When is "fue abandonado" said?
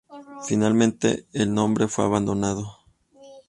1.87-2.87